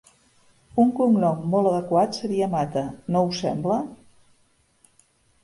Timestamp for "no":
3.17-3.23